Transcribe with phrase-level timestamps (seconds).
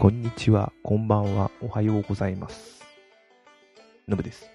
[0.00, 2.84] こんにちは、こんばんは、おはようございます。
[4.06, 4.48] のぶです。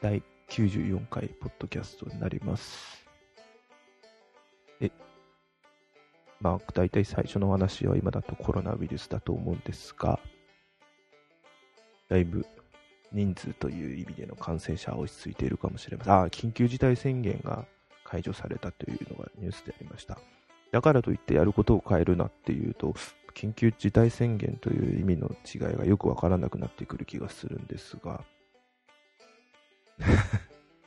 [0.00, 3.06] 第94回ポッドキャストになります。
[4.80, 4.90] え、
[6.40, 10.18] まあ、大体最初の話は今だとコロナウイルスだと思うんですが、
[12.08, 12.44] だいぶ
[13.12, 16.14] 人数という意味での感染者は落ち着いているかもしれません。
[16.14, 17.64] あ、緊急事態宣言が
[18.02, 20.18] 解除されたというのがニュースでありました。
[20.72, 22.92] だからといってやることを変えるなっていうと、
[23.34, 28.24] 緊急事態宣言という意味の違いがよくわからなくなってくる気がするんですが、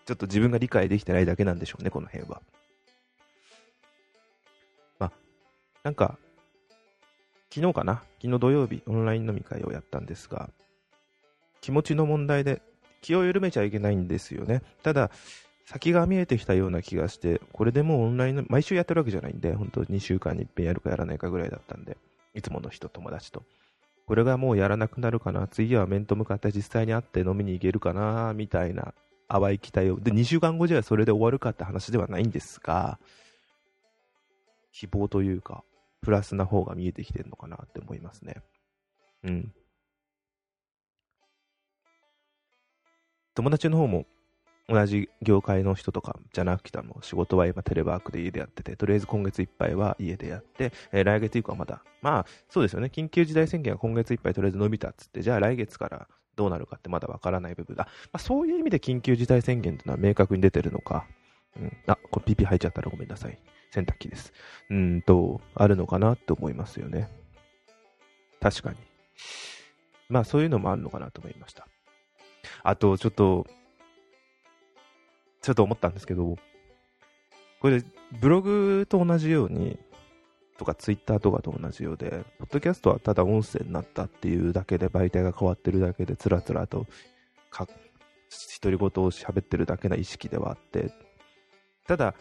[0.05, 2.41] ちょっと自分が理解できてないだけなんでしょうね、この辺は。
[4.99, 5.11] まあ、
[5.83, 6.17] なんか、
[7.49, 8.03] 昨日かな？
[8.21, 10.49] 昨日土曜日、オンライン飲み会をやったんですが、
[11.61, 12.61] 気持ちの問題で
[13.01, 14.61] 気を緩めちゃいけないんですよね。
[14.83, 15.09] ただ、
[15.65, 21.97] 先が見えてきたような気がして、これでもうオンラインの、毎週やってるわけじゃないんで、本当2週間に一遍やるかやらないかぐらいだったんで、
[22.35, 23.43] いつもの人、友達と。
[24.05, 28.93] これがもうやらなくなるかな、次は面と向かって実際に会って飲みに行けるかな、みたいな
[29.27, 29.99] 淡い期待を。
[29.99, 32.99] で、2週間後じゃそれで終わるかって話ではないんですが、
[34.71, 35.63] 希望というか、
[36.01, 38.35] プラスな方が見えてきてるのかなって思いますね。
[39.23, 39.53] うん。
[43.33, 44.05] 友達の方も
[44.67, 57.85] 同じ業界の人とかじゃなくても仕事は今テレワークで家でやってて、とりあえず今月いっぱいは家でやって、えー来月以降はまだ、まあそうですよね、緊急事態宣言が今月いっぱいとりあえず伸びたっつって、じゃあ来月からどうなるかってまだわからない部分だ。
[58.11, 61.05] まあ、そういう意味で緊急事態宣言というのは明確に出てるのか、
[61.57, 63.37] うん、あ、これピピ入っちゃったらごめんなさい。
[63.71, 64.33] 洗濯機です。
[64.69, 67.09] うんと、あるのかなって思いますよね。
[68.41, 68.77] 確かに。
[70.09, 71.67] まあそういうのもあるのかなと思いました。
[72.63, 73.47] あと、ちょっと、
[75.45, 76.39] ちょっと思ったんですけど、
[77.59, 77.83] これ、
[78.19, 79.77] ブログと同じように、
[80.57, 86.87] とかツイッターとかと同じようで、ポッドキャストはただ音声になったっていうだけで、媒体が変わってるだけで、つらつらと
[87.51, 87.67] か、
[88.59, 90.91] 独り言を喋ってるだけな意識ではあって、
[91.85, 92.15] ただ、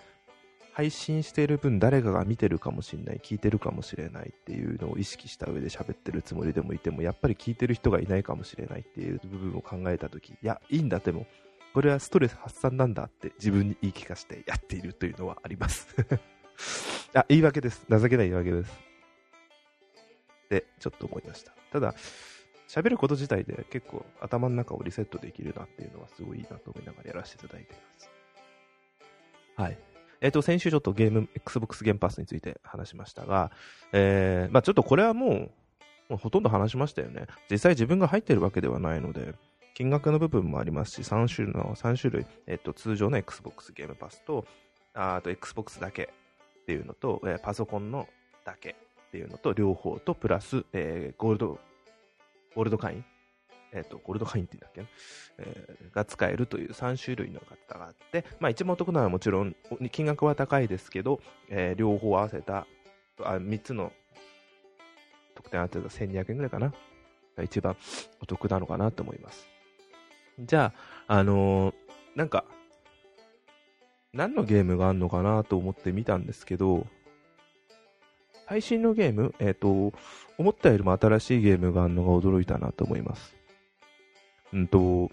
[0.74, 11.26] 配信している分、誰かが見てるかもしれない、聞いてるかもしれないっていうのを意識した上で喋ってるつもりでもいても、やっぱり聞いてる人がいないかもしれないっていう部分を考えたとき、いや、いいんだ、でも、
[11.74, 15.88] これはストレス発散なんだって自分に言い聞かせてやっているというのはあります。
[17.14, 17.84] あ、言い訳です。
[17.90, 18.72] 情けない言い訳です。
[20.44, 21.52] って、ちょっと思いました。
[21.72, 21.96] ただ、
[22.68, 28.10] 喋ること自体で結構頭の中をリセットできるなっていうのはすごいいいなと思いながらやらせていただいています。
[29.56, 29.78] はい。
[30.20, 33.50] えっ、と、先週ちょっとゲーム、Xbox ゲームパスについて話しましたが、
[33.92, 35.32] えー、まあちょっとこれはもう、
[36.08, 37.26] もうほとんど話しましたよね。
[37.50, 39.34] 実際自分が入ってるわけではないので、
[39.74, 44.46] 金額の部分もありますし、3種類の、3種類、えっと、通常の Xbox ゲームパスと、
[44.94, 46.10] あと Xbox だけ
[46.62, 48.08] っていうのと、えーパソコンの
[48.44, 48.70] だけ
[49.08, 51.58] っていうのと、両方と、プラス、えーゴールド、
[52.54, 53.04] ゴールド会員？
[53.72, 54.86] えっ、と、ゴールド会員って言うんだっけな、
[55.48, 59.56] えーが使えるという3種類の方があって、まあ一番お得なのはもちろん、
[59.90, 62.68] 金額は高いですけど、えー両方合わせた、
[63.22, 63.92] あ3つの
[65.34, 66.72] 特典合わせた1200円ぐらいかな？
[67.36, 67.76] が一番
[68.22, 69.53] お得なのかなと思います。
[70.38, 70.72] じゃ
[71.06, 71.74] あ、あのー
[72.14, 72.44] なんか、
[74.12, 76.86] 何のゲームがあるのかなと思って見たんですけど、
[78.48, 79.92] 最新のゲーム、えっ、と、
[80.38, 83.34] 思ったよりも新しいゲームがあるのが驚いたなと思います。
[84.52, 85.10] うんと、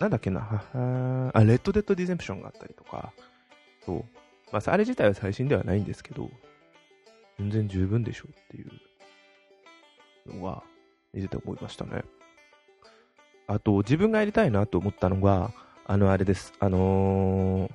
[0.00, 3.12] なんだっけな、ははあ、レッドデッドディゼンプションがあったりとか、
[3.84, 4.04] そう。
[4.50, 6.28] まあ、あれ自体は最新ではないんですけど、
[7.38, 10.64] 全然十分でしょっていうのは、
[11.12, 12.02] 見てて思いましたね。
[13.46, 15.52] あと、自分がやりたいなと思ったのが、
[15.86, 16.52] あの、あれです。
[16.58, 17.72] あのー、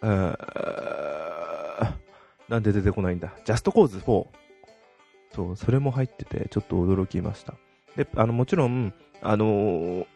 [0.00, 1.96] あ
[2.48, 3.32] なんで出てこないんだ。
[3.44, 4.26] ジャストコーズ4。
[5.34, 7.54] そう、それも入ってて、ちょっと驚きました。
[7.96, 8.92] で、あの、もちろん、
[9.22, 10.06] あのー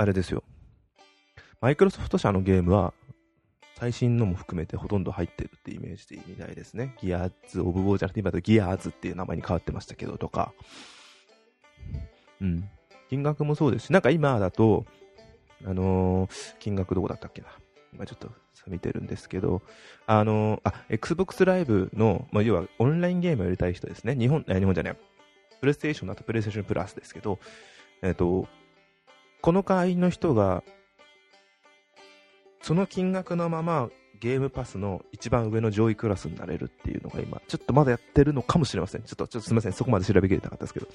[0.00, 0.44] あれですよ。
[1.60, 2.94] マイクロソフト社のゲームは、
[3.80, 6.94] 最新のも含めてほとんど入ってるってイメージでいいみたいですね。
[7.00, 10.52] ギアーズ・オブ・ウォーじゃなくて、今だとギアーズっていう名前に変わってましたけど、とか。
[12.40, 12.70] うん。
[13.08, 14.84] 金額もそうですし、なんか今だと、
[15.64, 17.48] あのー金額どこだったっけな。
[17.92, 18.30] 今ちょっと
[18.66, 19.62] 見てるんですけど、
[20.06, 24.14] あのーあ、Xbox ライブの、まあ、要はオンラインゲームをやりたい人ですね。
[24.14, 24.96] 日本、え、日本じゃない。
[25.60, 27.38] プレイステーションだとプレイステーションプラスですけど、
[28.02, 28.46] えっ、と、
[29.40, 30.62] この会員の人が、
[32.62, 33.88] その金額のまま
[34.20, 39.02] ゲームパスの一番上の上位クラスになれるっていうのが今、ちょっとまだやってるのかもしれません。
[39.02, 39.72] ちょっと、ちょっとすみません。
[39.72, 40.88] そこまで調べきれなかったですけど。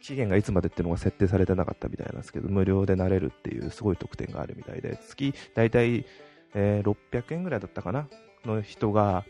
[0.00, 6.06] 期限がいつまでっていうのが設定されてなかったみたいなんですけど、無料でなれるっていうすごい特典があるみたいで、月大体、
[6.54, 8.08] えー600円ぐらいだったかな
[8.44, 9.24] の人が、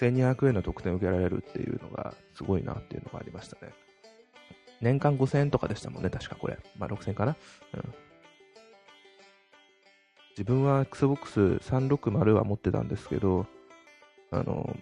[0.00, 3.72] 1200円の特典を受けられるっていうのがすごいなっていうのがありましたね。
[4.80, 6.58] 年間5000円とかでしたもんね、確かこれ。
[6.76, 7.36] まあ6000円かな。
[7.74, 7.94] うん。
[10.30, 13.46] 自分は Xbox 360は持ってたんですけど、
[14.30, 14.76] あの、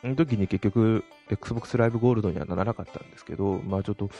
[0.00, 4.10] その時に結局 Xbox Live Gold にはならなかったんですけど、まあちょっと、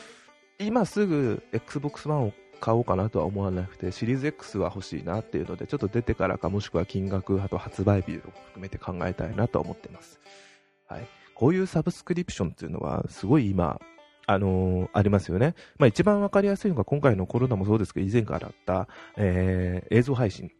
[0.61, 10.19] 今すぐ Xbox One を買おうかなとは思わなくて、シリーズ X は欲しいなっていうので、ちょっと出てからか、もしくは金額、あと発売日を含めて考えたいなと思ってます。
[10.89, 11.07] はい。
[11.35, 13.81] こういうサブスクリプションっていうのは、すごい今、
[14.27, 15.55] あのー、ありますよね。
[15.79, 20.51] まあ一番わかりやすいのが今回のコロナもそうですけど、以前からあった、えー、映像配信。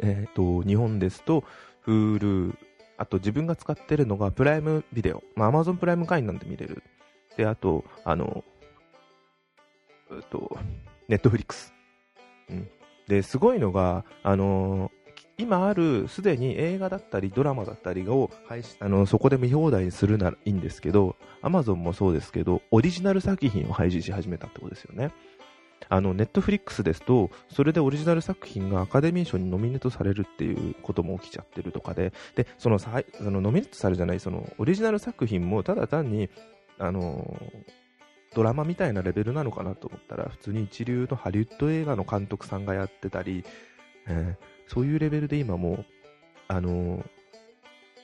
[0.00, 1.42] え、ー、と、日本ですと、
[1.84, 2.56] Hulu、
[2.96, 5.22] あと自分が使ってるのがプライムビデオ。
[5.34, 6.82] まあ Amazon プライム会員なんで見れる。
[7.36, 8.44] で、あと、あの、
[10.14, 10.58] っと、
[11.08, 11.72] ネットフリックス。
[12.48, 12.68] うん。
[13.06, 14.90] で、すごいのが、あのー、
[15.38, 25.12] 今あるすでに映画だったりドラマだったりを配信あのそこで見放題にするならいいんですけど、アマゾンもそうですけど、オリジナル作品を配信し始めたってことですよね。
[25.88, 36.30] あの、ネットフリックスですと、それでオリジナル作品がアカデミー賞にノミネートされるっていうことも起きちゃってるとかで、で、その、そのノミネートされるじゃない、その、オリジナル作品もただ単に、
[36.78, 37.36] あの
[38.36, 43.44] ドラマみたいなレベルなのかなと思ったら、普通に一流のハリウッド映画の監督さんがやってたり、
[44.06, 45.86] えー、そういうレベルで今も
[46.48, 47.04] あのー、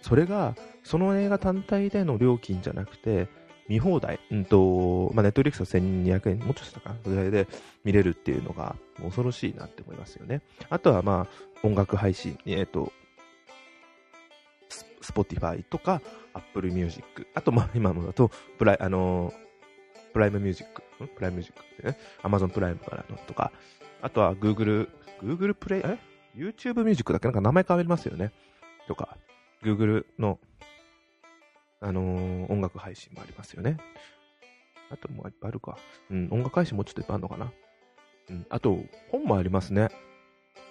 [0.00, 3.28] それが、その映画単体での料金じゃなくて、
[3.68, 7.30] 見放題、うんと、まあ、ネットフリックスは1200円、もうちょっとしたかぐらい。
[7.30, 7.46] で
[7.84, 10.42] 見れるっていうのが恐ろしいなって思いますよね。
[10.70, 12.92] あとはまあ、音楽配信、えっ、ー、と、
[15.00, 16.00] スポティファイとか、
[16.34, 19.32] アップルミュージック、あとまあ今のだと、プライ、あの、
[20.12, 23.52] プライムミュージック、プライムミュージックってね、アマゾンプライムからのとか、
[24.00, 24.88] あとは Google、
[25.22, 25.98] Google プレイ、え
[26.36, 27.26] ?YouTube ミュージックだっけ？
[27.28, 28.32] なんか名前変わりますよね。
[28.88, 29.16] とか、
[29.62, 30.38] Google の、
[31.80, 33.78] あのー、音楽配信もありますよね。
[34.90, 35.78] あともういっぱいあるか。
[36.10, 37.52] うん、音楽配信もちょっといっぱいあるのかな。
[38.30, 38.78] うん、あと、
[39.10, 39.88] 本もありますね。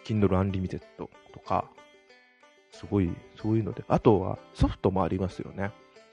[0.06, 1.10] Kindle Unlimited と
[1.46, 1.70] か、
[2.72, 3.12] すごい、
[3.42, 3.84] そういうので。
[3.88, 5.72] あとは、ソフトもありますよね。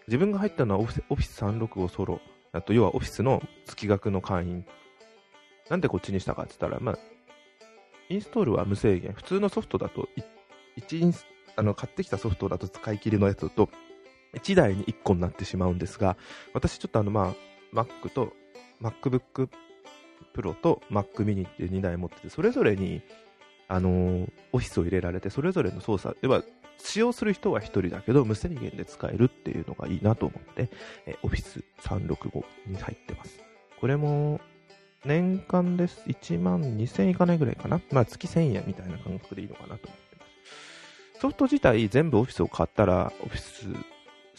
[0.08, 2.20] 自分が入ったのは Office 365ソロ
[2.52, 4.64] あと、要はオフィスの月額の会員。
[5.68, 6.98] なんでこっちにしたかって言ったら、まあ、
[8.08, 9.12] インストールは無制限。
[9.12, 10.08] 普通のソフトだと、
[10.78, 13.68] 1インス、あの、買ってきたソフトだと使い切りのやつだと、
[14.34, 16.16] 1台に1個になってしまうんですが、
[16.54, 17.34] 私ちょっとあの、ま
[17.74, 18.32] あ、Mac と
[18.80, 19.48] MacBook
[20.34, 23.02] Pro と Mac mini っていう2台持ってて、それぞれに、
[23.68, 26.42] あのー、オフィスを入れられて、それぞれの操作、では、
[26.78, 30.70] 使用する人は1人だけど、無制限で使えるっていうのがいいなと思って、
[31.06, 33.40] えー、Office 365に入ってます。
[33.80, 34.40] これも、
[35.04, 36.02] 年間です。
[36.06, 37.80] 1万2000いかないぐらいかな。
[37.92, 40.24] まあ、月1000円みたいな感覚でいいのかなと思ってま
[41.14, 41.20] す。
[41.20, 43.68] ソフト自体全部オフィスを買ったら、オフィス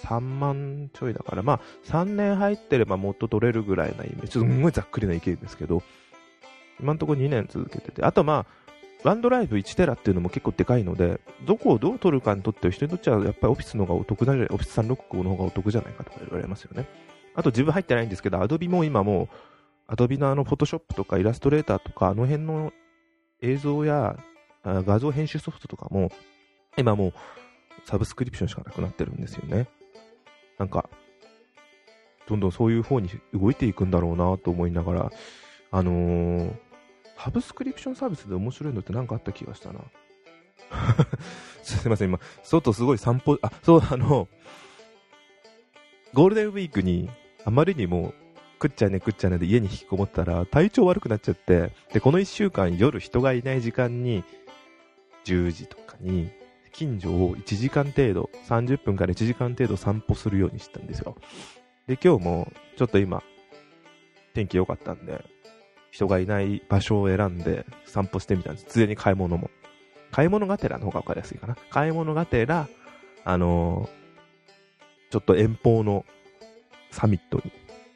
[0.05, 4.31] 3万ちょいだから、まあ、3年入ってればもっと取れるぐらいなイメージ。
[4.33, 5.83] すんごいざっくりな意見ですけど、
[6.79, 8.68] 今のところ2年続けてて、あとまあ、
[9.03, 16.87] ワンドライブ1テラっていうのも結構でかいので、どこをどう取るかにとっては人にとってはやっぱりオフィスの方がお得じゃない、オフィス365の方がお得じゃないかとか言われますよね。
[17.35, 19.29] あと自分入ってないんですけど、アドビも今もう、
[19.87, 22.73] アドビのあの、フォトショップとかイラストレーターとか、あの辺の
[23.41, 24.17] 映像や
[24.63, 26.11] 画像編集ソフトとかも、
[26.77, 27.13] 今もう
[27.85, 29.67] サブスクリプションしかなくなってるんですよね。
[30.57, 30.89] なんか、
[32.27, 35.11] どんどんそういう方に動いていくんだろうなと思いながら、
[35.71, 36.53] あのー、
[37.21, 39.81] サブスクリプションサービスで面白いのって何かあった気がしたな。
[41.63, 44.29] すいません、今、外すごい散歩、あ、そう、あの、
[46.13, 47.09] ゴールデンウィークに、
[47.43, 48.13] あまりにも、
[48.57, 54.23] くっちゃねくっちゃねで家に引きこもったら、体調悪くなっちゃって、で、この1週間夜人がいない時間に、
[55.25, 56.31] 10時とかに、
[56.71, 61.17] 近所を1時間程度、30分から1時間程度散歩するようにしたんですよ。
[61.85, 63.21] で、今日も、ちょっと今、
[64.33, 65.25] 天気良かったんで、
[65.91, 68.65] 人がいない場所を選んで散歩してみたんです。
[68.65, 69.49] ついに買い物も。
[70.11, 71.55] 買い物がてらの方が分かりやすいかな。
[71.69, 72.67] 買い物がてら、
[73.25, 76.05] あのー、ちょっと遠方の
[76.91, 77.51] サミットに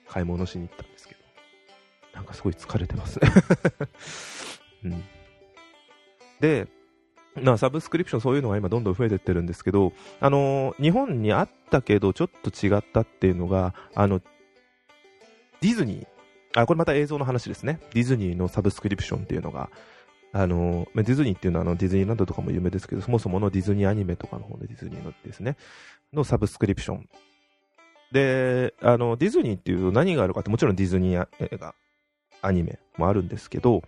[0.07, 1.21] 買い物しに行ったんですけど、
[2.13, 3.29] なんかすごい疲れてますね
[4.85, 5.03] うん。
[6.39, 6.67] で、
[7.41, 14.19] まあ、サブスクリプションそういうのが今どんどん増えてってるんですけど、あのー、日本にあったけどちょっと違ったっていうのが、あの、
[15.61, 16.07] ディズニー、
[16.55, 17.79] あ、これまた映像の話ですね。
[17.93, 19.69] ディズニーのサブスクリプションっていうのが、
[20.31, 25.57] あの、ディズニーっていうのはあのディズニーランドとかも有名ですけど、そもそものディズニーアニメとかの方でディズニーのですね、
[26.11, 27.09] のサブスクリプション。
[28.11, 31.75] で、あの、ディズニーっていうと何があるかって、もちろんディズニー映画、
[32.41, 33.83] アニメもあるんですけど、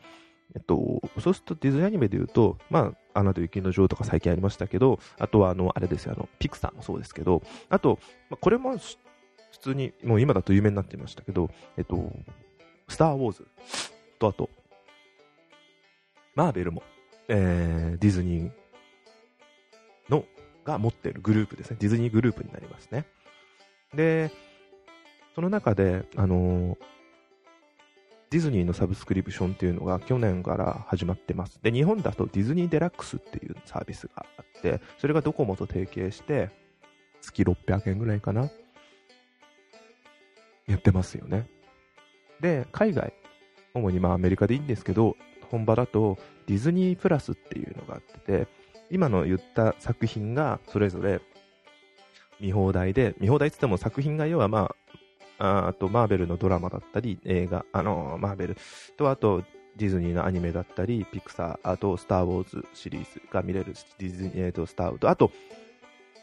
[0.56, 8.98] えっと、そうするとディズニーアニメで言うと、まあ、アナと雪の女王とか最近ありましたけど、あとはあの、あれですよ、あの、ピクサーもそうですけど、あと、まあ、これも普
[9.60, 12.12] 通に、もう今だと有名になってましたけど、えっと、
[12.88, 13.48] スター・ウォーズ
[14.20, 14.50] とあと、
[16.36, 16.84] マーベルも、
[17.28, 18.52] えー、ディズニー
[20.10, 20.26] の、
[20.64, 21.78] が持っているグループですね。
[21.80, 23.06] ディズニーグループになりますね。
[23.94, 24.32] で、
[25.36, 26.78] その中で、あのー、
[28.32, 31.60] ディズニーのサブスクリプションっていうのが去年から始まってます。
[31.62, 36.50] で、日本だとディズニーデラックスっていうサービスがあって、それがドコモと提携して、
[37.22, 38.50] 月600円ぐらいかな
[40.68, 41.48] やってますよね。
[42.42, 43.14] で、海外、
[43.74, 45.16] 主にまあアメリカでいいんですけど、
[45.50, 48.48] 本場だとディズニープラスっていうのがあってて、
[48.90, 51.22] 今の言った作品がそれぞれ
[52.40, 54.76] 見放題で、見放題って言っても作品が要はま
[55.38, 58.58] あ、あとマーベルのドラマだったり、映画、あの、マーベル
[58.98, 59.44] と、あと
[59.76, 65.32] ディズニーのアニメだったり、ピクサー、あとスター・ウォーズシリーズが見れるディズニー、えー、とスター・ウォーズ、あと、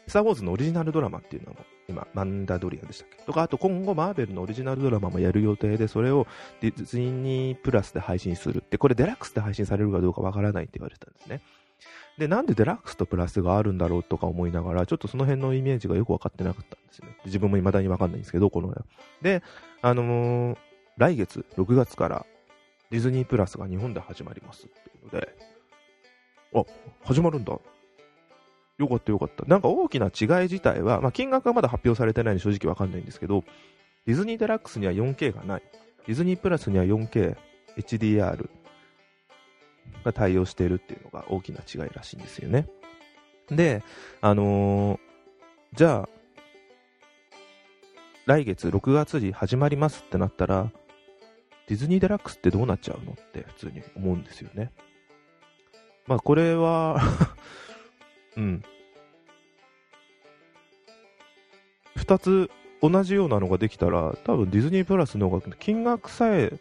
[0.07, 3.23] スター・ウォーズのオリジナルドラマっていうのも今、マンダドリアンでしたっけ？
[3.23, 6.27] とか、あと今後マーベルのオリジナルドラマもやる予定で、それを
[6.61, 11.41] ディズニープラスで配信するって、これデラックスで配信されるかどうかわからないって言われてたんですね。
[12.17, 17.17] で、なんでデラックスとプラスがあるんだろうとか思いながら、ちょっとその辺のイメージがよくわかってなかったんですよね。
[17.25, 18.85] 自分も未だにわかんないんですけど、この辺。
[19.21, 19.41] で、
[19.81, 20.57] あのー、
[20.97, 22.25] 来月、6月から
[22.91, 25.35] ディズニープラスが日本で始まりますっていうので、
[26.55, 26.63] あ、
[27.03, 27.57] 始まるんだ。
[28.77, 29.45] よかったよかった。
[29.45, 33.43] なんか大きな違い自体は、まあ、金額はまだ発表されてないんで正直わかんないんですけど、
[34.05, 35.63] ディズニーデラックスには 4K がない。
[36.05, 37.37] ディズニープラスには 4K、
[37.77, 38.49] HDR
[40.03, 42.67] が対応しているっていうのが大きな違いらしいんですよね。
[43.49, 43.83] で、
[44.21, 46.09] あのー、じゃあ、
[48.25, 50.71] 来月6月に始まりますってなったら、
[51.67, 54.71] ディズニーデラックスってどうなっちゃうのって普通に思うんですよね。
[56.07, 57.01] まあこれは
[58.37, 58.63] うん。
[61.95, 62.49] 二つ
[62.81, 66.51] 同じようなのができたら、多分ディズニープラスの方が、金額さえ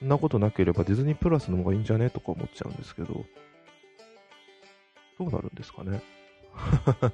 [0.00, 3.26] なことなければディズニープラスの方がいいんじゃねとか思っちゃうんですけど、
[5.18, 6.00] どうなるんですかね。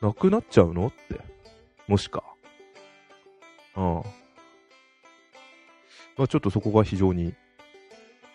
[0.00, 1.20] なくなっちゃうのって。
[1.86, 2.22] もしか。
[3.74, 4.08] ああ。
[6.16, 7.34] まあちょっとそこが非常に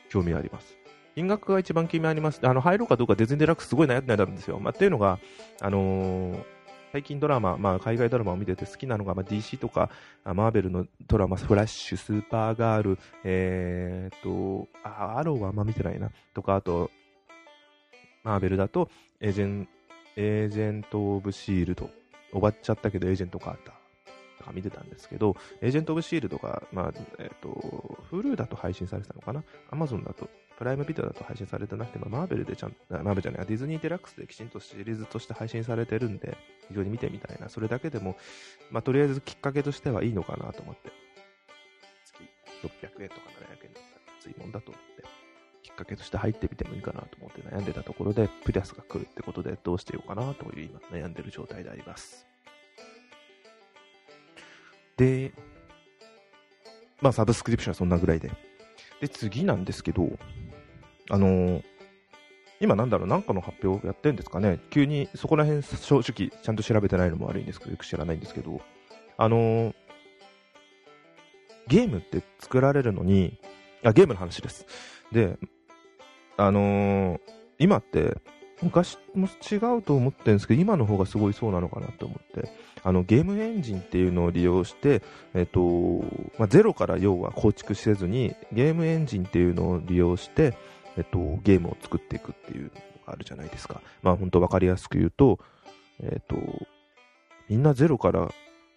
[0.10, 0.83] 興味あります。
[1.16, 2.40] 金額が一番気になります。
[2.44, 4.60] あの、入ろうかどうかディズニーデラックスすごい悩んでたんですよ。
[4.60, 5.20] まあ、っていうのが、
[5.62, 6.44] あのー、
[6.92, 9.90] 最近ドラマ、まあ、海外ドラマを見てて好きなのが、まあ、DC とか、
[10.24, 16.90] マーベルのドラマ、フラッシュ、スーパーガール、えー、と、あ、アローはあんま見てないな、とか、あと、
[18.24, 18.90] マーベルだと、
[19.20, 19.68] エージェン、
[20.16, 21.90] エージェント・オブ・シールド、
[22.32, 23.84] 終わっちゃったけどエージェント・カーター。
[24.38, 36.38] とか見てたんですけど、エージェント・オブ・シールドが、まあ、えっ、ー、と、Hulu だと配信されてたのかな ?Amazon だとプライムビデオだと配信されてなくて、まあ、マーベルでちゃん、マーベルじゃない、ディズニーデラックスできちんとシリーズとして配信されてるんで、
[36.70, 37.50] 非常に見てみたいな。
[37.50, 38.16] それだけでも、
[38.72, 40.92] まあ、とりあえずきっかけとしてはいいのかなと思って。
[42.06, 42.24] 月
[42.64, 45.04] 600円とか700円だったら安いもんだと思って、
[45.64, 52.26] きっかけとして入ってみてもいいかなと思って悩んでたところで、プラスが来るってことで、どうしてようかなという今悩んでる状態であります。
[54.98, 55.34] で、
[57.02, 58.32] まあ、サブスクリプションはそんなぐらいで。
[59.02, 60.18] で、次なんですけど、
[61.10, 61.64] あのー、
[62.60, 64.60] 今なんだろう、なんかの発表やってんですかね。
[64.70, 68.62] 急にそこら辺正直ちゃんと調べてないのも悪いんですけど、よく知らないんですけど、
[69.18, 69.74] あのー、
[71.68, 73.38] ゲームって作られるのに、
[73.84, 74.66] あ、ゲームの話です。
[75.12, 75.38] で、
[76.38, 77.20] あのー、
[77.60, 78.18] 今って
[78.62, 82.50] 昔も違うと思ってるんですけど、今の方がすごいそうなのかなと思って、
[82.84, 85.02] あのゲームエンジンっていうのを利用して、
[85.34, 85.62] えっと
[86.38, 90.54] まあ、ゼロから要は構築せずに、ゲームエンジンっていうのを利用して、
[90.98, 92.70] えっと、ゲームを作っていくっていうの
[93.06, 93.82] があるじゃないですか。
[94.02, 95.40] まあ本当わかりやすく言うと、
[96.02, 96.36] えっと、
[97.50, 98.32] みんなゼロから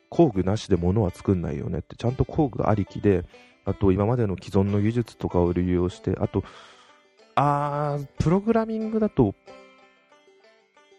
[0.08, 3.24] 工具なしで物は作んないよねって、ちゃんと工具ありきで、
[3.64, 6.44] あと今までの既存の技術とかを利用して、あと、
[7.34, 9.34] あー、プログラミングだと、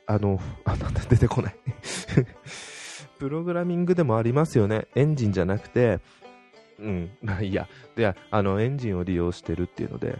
[0.05, 1.55] あの、あ、なんだ、出てこない
[3.19, 4.87] プログラミングでもありますよね。
[4.95, 5.99] エンジンじゃなくて、
[6.79, 7.67] うん、まあいいや。
[7.95, 10.19] で、あの、エンジンを利用してるっていうので、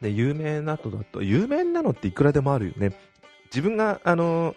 [0.00, 2.92] で、有名なのだと、有名なのっていくらでもあるよね。
[3.46, 4.54] 自分が、あの、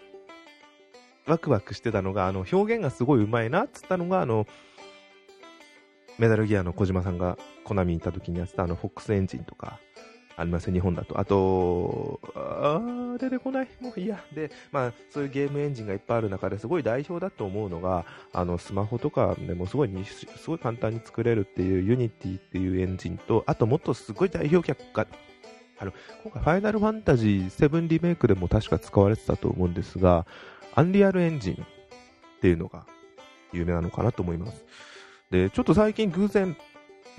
[1.26, 4.46] ワクワクしてたのが、あの、表現がすごい上手いなっつったのが、あの、
[6.18, 9.80] メタルギアの小島さんがコナミにいた時にやってたあの、フォックスエンジンとか、
[10.36, 11.18] ありますよ、日本だと。
[11.18, 13.68] あと、あー、出てこない。
[13.80, 14.22] もういや。
[14.34, 25.06] で、まあ、そういうゲームエンジンがいっぱいある中ですごい代表だと思うのが、あの、スマホとかでもすごい、すごい簡単に作れるっていうユニティっていうエンジンと、あともっとすごい代表格が、
[25.78, 30.26] あの、今回ファイナルファンタジー7リメイクでも確か使われてたと思うんですが、
[30.74, 31.56] アンリアルエンジンっ
[32.40, 32.86] ていうのが
[33.52, 34.64] 有名なのかなと思います。
[35.30, 36.56] で、ちょっと最近偶然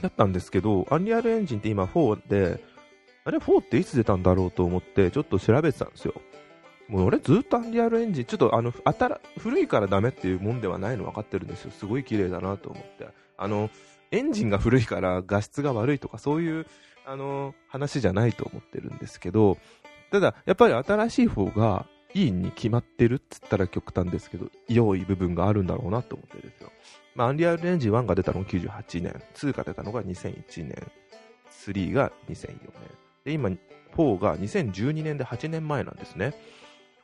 [0.01, 2.61] だったんですけど、アンリアルエンジンって今4で、
[3.23, 6.13] あれ4っていつ出たんだろうと思ってちょっと調べてたんですよ。
[6.87, 11.71] もう俺ずっとアンリアルエンジン、ちょっとあの、新、古いからダメっていうもんではないの分かってるんですよ。
[11.71, 13.07] すごい綺麗だなと思って。
[13.37, 13.69] あの、
[14.11, 16.67] エンジンが古いから画質が悪いとかそういう、
[17.05, 19.57] あの、話じゃないと思ってるんですけど、
[20.11, 26.71] ただ、やっぱり新しい方がいいに決まってるっつったら極端ですけど、良い部分があるんだろうなと思ってるんですよ。
[27.15, 30.91] まあ、アンリアルエンジン1が出たのが98年、2が出たのが2001年、
[31.49, 32.61] 3が2004年。
[33.23, 33.49] で、今、
[33.95, 36.33] 4が2012年で8年前なんですね。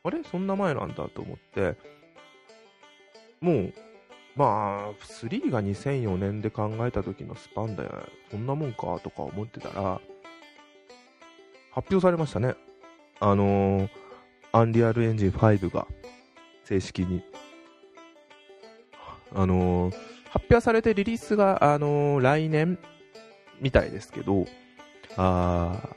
[0.04, 0.22] あれ？
[0.24, 1.76] そんな前なんだと思って、
[3.40, 3.74] もう、
[4.34, 7.88] まあ、3が2004年で考えた時のスパンで、
[8.30, 10.00] そんなもんかとか思ってたら、
[11.70, 12.54] 発表されましたね。
[13.20, 13.88] あのー、
[14.52, 15.86] アンリアルエンジン5が
[16.64, 17.22] 正式に、
[19.34, 19.94] あのー、
[20.30, 22.78] 発表されてリリースが、あのー、来年
[23.60, 24.46] みたいですけど、
[25.16, 25.90] あ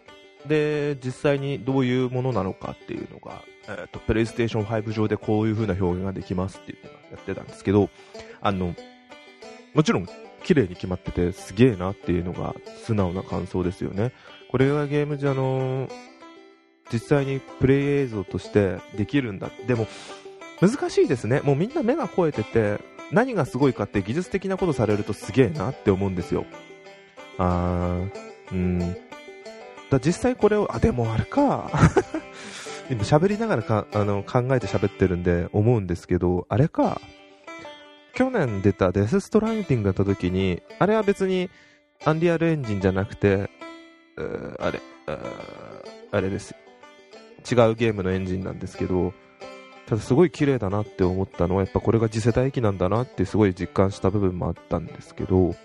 [0.45, 7.89] で、実際にどういうものなのかっていうのが、えっ、と、プレイステーション5上でこういう風な表現ができますっていうのをやってたんですけど、
[8.41, 8.75] あの、
[9.73, 10.07] もちろん
[10.43, 12.55] 綺麗に決まっててすげえなっていうのが
[12.85, 14.11] 素直な感想ですよね。
[14.51, 15.89] これがゲームじゃの、
[16.93, 19.49] 実際にプレイ映像としてできるんだ。
[19.67, 19.87] でも、
[20.61, 21.41] 難しいですね。
[21.41, 22.79] もうみんな目が肥えてて、
[23.11, 26.45] 何がすごいかって技術的なことされるとすげえなって思うんですよ。
[27.37, 28.79] あー、うん。
[29.89, 31.69] だ実際これを、あ、でもあれか。
[32.89, 37.01] 今喋りながらかあの考えて喋ってるんで思うんですけど、あれか。
[38.13, 41.49] 去年出たデスストランディングだった時に、あれは別に
[42.05, 43.49] アンリアルエンジンじゃなくて、
[44.59, 44.79] あれ、
[46.11, 46.55] あれです。
[47.51, 49.13] 違うゲームのエンジンなんですけど、
[49.85, 55.55] ただすごい綺麗だなって思ったのは、やっぱこれが次世代機なんだなってすごい実感した部分もあったんですけど、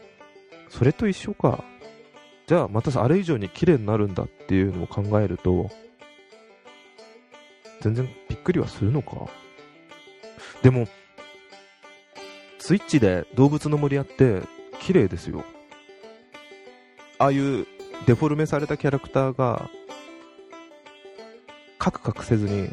[0.68, 1.62] それと一緒か。
[2.46, 5.70] じゃあまたあれ以上に綺麗になるんだっていうのを考えると、
[7.80, 9.28] 全然びっくりはするのか？
[10.62, 10.86] でも、
[12.58, 14.42] スイッチで動物の森やって
[14.80, 15.44] 綺麗ですよ。
[17.18, 17.66] ああいう
[18.06, 19.70] デフォルメされたキャラクターが、
[21.78, 22.70] カクカクせずに、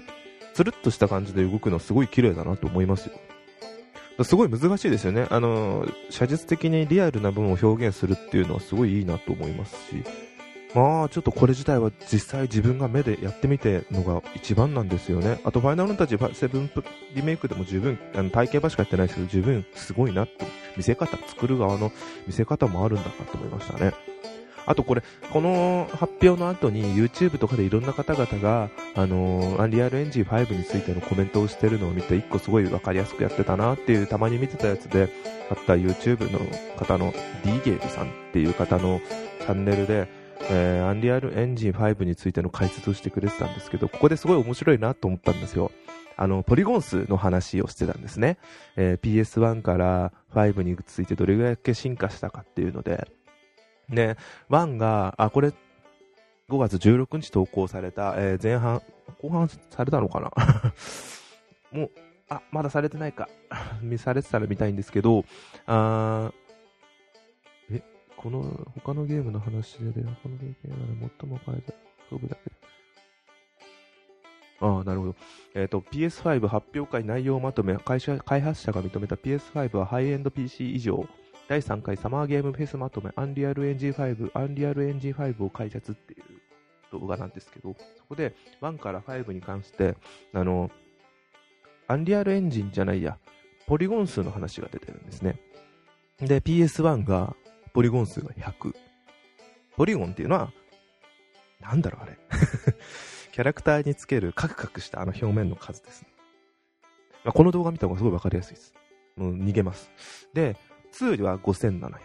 [0.54, 3.14] つるっとした感じで動くのすごい綺麗だなと思いますよ。
[4.24, 5.28] すごい難しいですよね。
[5.30, 10.04] あの、写実的にリアルな部分を表現するっていうのはすごいいいなと思いますし、
[10.74, 15.40] まあ、ちょっとこれ自体は実際自分が目でやってみてのが一番なんですよね。
[15.44, 16.84] あと、ファイナルファンタジー7
[17.16, 20.32] リメイクでも十分、あの体験版しかやってないですけど、十分すごいなと、
[20.76, 21.92] 見せ方、作る側の
[22.28, 23.94] 見せ方もあるんだなと思いましたね。
[24.68, 35.10] あとこれ、この発表の後に YouTube とかでいろんな方々が、あのー、アンリアルエンジン5についてのコメントをしてるのを見て、一個すごいわかりやすくやってたなっていう、たまに見てたやつで、
[35.50, 36.40] あった YouTube の
[36.76, 37.14] 方の
[37.46, 39.00] D ゲームさんっていう方の
[39.40, 40.10] チャンネルで、
[40.50, 45.72] えー、アンリアルエンジン5についての解説をしてくれてたんですけど、ここですごい面白いなと思ったんですよ。
[46.16, 48.38] あの、ポリゴン数の話をしてたんですね。
[48.76, 53.08] えー、PS1 から5についてどれぐらい進化したかっていうので、
[53.90, 54.18] で、
[54.50, 55.54] 1が、あ、これ、
[56.50, 58.82] 5月16日投稿された、えー、前半、
[59.22, 60.32] 後半されたのかな？
[61.72, 61.92] もう、
[62.30, 63.30] あ、まだされてないか。
[63.82, 65.24] 見されてたら見たいんですけど、
[65.66, 66.47] あえ、
[68.18, 68.44] この、
[68.84, 71.74] 他のゲームの話で、他のゲームで最も変えた
[72.12, 72.52] 勝負だけ
[74.60, 75.16] ああ、なるほど。
[75.54, 81.08] えっ、ー、と、PS5 発表会内容まとめ、会社、開発者が認めた PS5 はハイエンド PC 以上、
[81.48, 89.96] 第3回サマーゲームフェスまとめ、アンリアルエンジン5、アンリアルエンジン5を解説っていう動画なんですけど、そこで1から5に関して、
[90.34, 90.72] あの、
[91.88, 93.18] アンリアルエンジンじゃないや、
[93.68, 95.40] ポリゴン数の話が出てるんですね。
[96.20, 97.36] で、PS1 が、
[97.78, 98.74] ポリゴン数が100。
[99.76, 100.52] ポリゴンっていうのは、
[101.62, 102.18] なんだろうあれ。
[103.32, 106.08] キャラクターにつけるカクカクしたあの表面の数ですね。
[107.24, 108.74] まあ、この動画見た方がすごいわかりやすいです。
[109.16, 109.92] もう逃げます。
[110.34, 110.58] で、
[110.92, 112.00] 2は5700。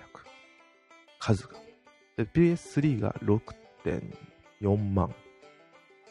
[1.18, 1.54] 数が。
[2.18, 5.14] で、PS3 が6.4万。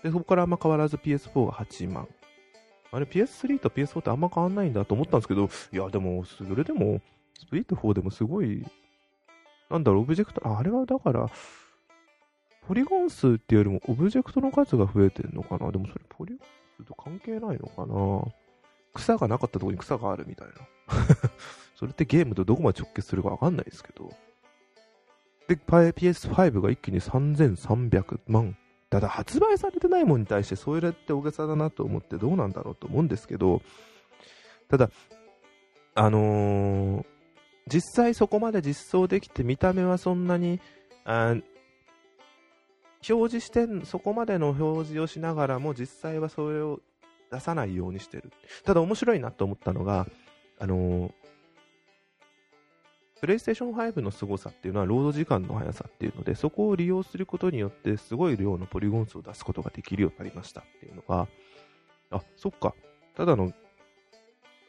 [0.02, 2.08] で、そこからあんま変わらず PS4 が8万。
[2.92, 7.00] あれ PS3 と PS4 ってあんま変わんないんだと思ったんですけど、いや、でも、それでも、
[7.38, 8.66] スプリット4でもすごい、
[9.72, 11.30] なんだろう、オブジェクト、あれはだから、
[12.68, 15.72] ポリゴン数っていうよりもオブジェクトの数が増えてるのかな？
[15.72, 18.32] でもそれポリゴン数と関係ないのかな？
[18.94, 20.54] 草がなかったとこに草があるみたいな。
[21.76, 24.14] それってゲームとどこまで直結するかわかんないですけど。
[25.48, 28.56] で、PS5 が一気に3300万。
[28.90, 33.62] ただ発売されてないものに対してそれって大げさだなと思ってどうなんだろうと思うんですけど、
[34.70, 34.90] ただ、
[35.96, 37.06] あのー、
[37.72, 40.60] 実際そこまで実装できて見た目はそんなに、
[41.06, 41.36] あ
[43.10, 46.82] 表示してん、そこまでの表示をしながらも実際はそれを
[47.32, 48.32] 出さないようにしてる。
[48.64, 50.06] ただ面白いなと思ったのが、
[50.60, 51.12] あのー、
[53.22, 61.28] プレイステーション5の凄さっていうのはロード時間の速さっていうので、そこを利用することによってすごい量のポリゴン数を出すことができるようになりましたっていうのが、
[62.12, 62.76] あ、そっか。
[63.16, 63.52] ただの、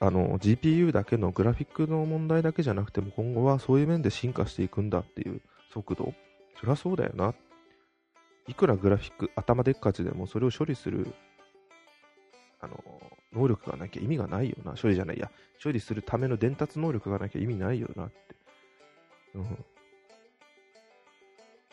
[0.03, 5.41] あの、GPU だけのグラフィックの問題だけじゃなくても今後はそういう面で進化していくんだっていう
[5.73, 6.13] 速度。
[6.59, 7.35] そりゃそうだよな。
[8.49, 11.07] いくらグラフィック、頭でっかちでもそれを処理する、
[12.61, 12.83] あの、
[13.33, 14.73] 能力がなきゃ意味がないよな。
[14.73, 15.31] 処理じゃないや。
[15.63, 18.17] 処理するための伝達能力がなきゃ意味ないよなって。
[19.37, 19.65] うん。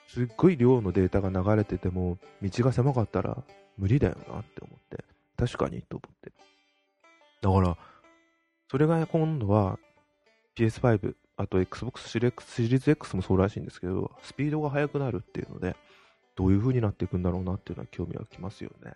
[0.07, 3.43] すっごい量のデータが流れてても、道が狭かったら
[3.79, 5.03] 無理だよなって思って。
[5.35, 6.31] 確かにと思って。
[7.41, 7.77] だから、
[8.69, 9.79] それが今度は
[10.55, 15.75] PS5、あと Xbox シリーズ X もそうらしいんですけど、スピードが速くなるっていうので、
[16.35, 18.93] どういう風になっていくんだろうなっていうのは興味がきますよね。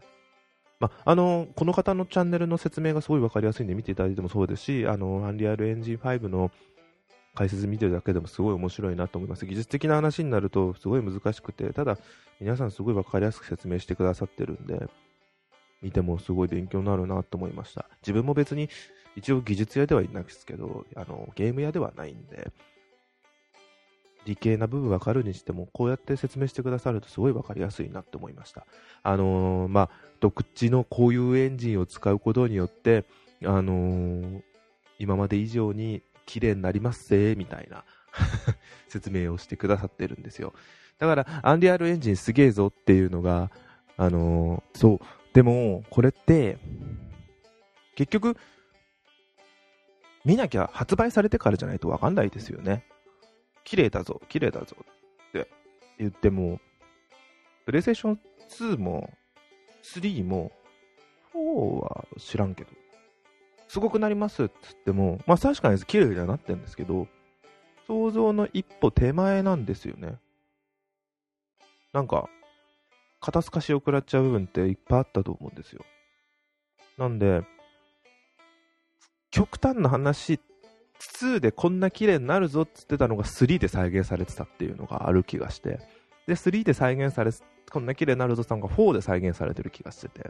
[0.80, 6.52] まあの、この方のチャンネルの説明がすごい分かりやすいんで見ていただいてもそうですし、あの、アンリアルエンジン5の
[7.36, 9.46] 解説見てるだけでもすごい面白いなと思います。
[9.46, 11.98] 技術的な話になるとすごい難しくて、ただ
[12.40, 14.88] 皆さんすごい分かりやすく説明してくださってるんで、
[15.82, 17.90] 見てもすごい勉強になるなと思いました。
[18.02, 18.70] 自分も別に
[19.16, 22.52] 一応技術屋ではいないですけど、あの、ゲーム屋ではないんで、
[24.26, 28.66] 理系な部分分かるにしても、こうやって説明してくださるとすごい分かりやすいなって思いました。
[29.04, 33.06] あのー、まあ、独自のこういうエンジンを使うことによって、
[33.44, 34.42] あのー、
[35.00, 37.84] 今まで以上に綺麗になりますぜ、みたいな
[38.88, 40.54] 説明をしてくださってるんですよ。
[41.00, 43.52] だから、アンリアルエンジンすげえぞっていうのが、
[43.98, 45.00] あのー、そう。
[45.34, 46.58] でも、これって、
[47.96, 48.38] 結局、
[50.26, 52.86] 見なきゃ発売されてからじゃないとわかんないですよね。
[53.64, 54.76] 綺麗だぞ、綺麗だぞ
[55.30, 55.50] って
[55.98, 56.60] 言っても、
[57.66, 59.10] プレイステーション2も
[59.84, 60.52] 3も
[61.34, 61.40] 4
[61.84, 62.72] は知らんけど、
[63.68, 67.08] すごくなりますっつっても、まあ確かに綺麗にはなってるんですけど、
[67.88, 70.18] 想像の一歩手前なんですよね。
[71.92, 72.30] なんか、
[73.20, 75.84] 肩透かしを食らっちゃう部分っていっぱいあったと思うんですよ。
[76.98, 77.44] なんで、
[79.34, 80.40] 極端な話、
[81.00, 85.80] 2でこんな綺麗になるぞっつってたのが3で再現されてたっていうのがある気がして、
[86.28, 87.32] で、3で再現され、
[87.72, 90.30] こんな綺麗になるぞってたのが4で再現されてる気がしてて。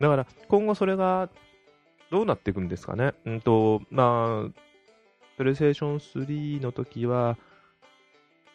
[0.00, 1.30] だから、今後それが
[2.10, 3.14] どうなっていくんですかね。
[3.24, 4.60] うんと、まあ、
[5.36, 7.38] プレイステーション3の時は、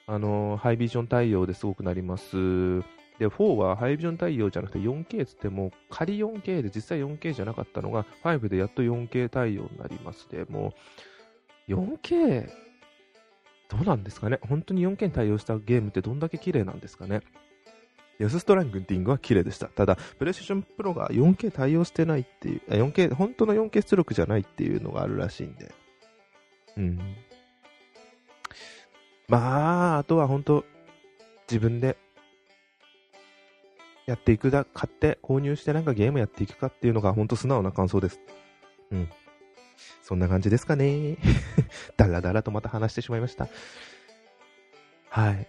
[0.05, 2.81] あの、ハイビジョン対応ですごくなります。
[3.19, 10.73] で、4はハイビジョン対応じゃなくて 4K つっても、仮 4K で実際 4K じゃなかったのが、5でやっと 4K 対応になりますで、も
[11.67, 12.49] う、4K、
[13.69, 14.39] どうなんですかね？
[14.47, 17.21] 本当に 4K に対応したゲームってどんだけ綺麗なんですかね？
[18.19, 19.67] ヤスストラングティングは綺麗でした。
[19.67, 25.71] ただ、プレイステーションプロが 4K 対応してないっていう、4K、本当の 4K 出力じゃないっていうのがあるらしいんで。
[26.77, 26.99] うん。
[29.27, 30.65] まあ、あとは本当、
[31.49, 31.97] 自分で
[34.11, 38.19] やっていくだ、買って購入してなんかゲームやっていくかっていうのが本当素直な感想です。
[38.91, 39.09] うん。
[40.01, 41.17] そんな感じですかね。
[41.95, 43.47] だらだらとまた話してしまいました。
[45.09, 45.47] はい。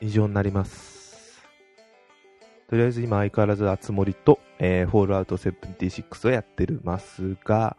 [0.00, 1.42] 以上になります。
[2.68, 7.76] とりあえず今相変わらずあつ森と、えー、フォールアウト76をやってるますが、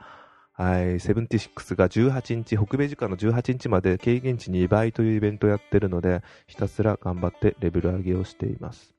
[0.51, 8.93] はい、76が18日、北米時間の18日まで軽減値2倍というイベントをやってるので、ひたすら頑張ってレベル上げをしています。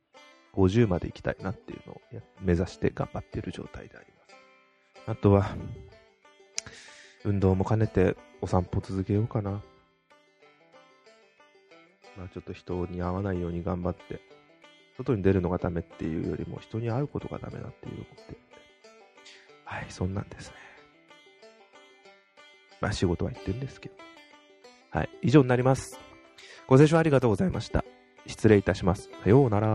[0.54, 2.00] 50まで行きたいなっていうのを
[2.40, 5.10] 目指して頑張っている状態であります。
[5.10, 5.56] あとは、
[7.24, 9.62] 運動も兼ねてお散歩続けようかな。
[12.16, 14.20] まあちょっと人に会わないように頑張って
[14.96, 18.56] 外に出るのがダメっていうよりも人に会うことがダメだっていう思ってるんで。
[19.64, 20.56] はい、そんなんですね。
[22.80, 23.94] まあ仕事は言ってるんですけど。
[24.90, 25.98] はい、以上になります。
[26.66, 27.81] ご清聴ありがとうございました。
[28.26, 29.10] 失礼いたします。
[29.22, 29.68] さようなら。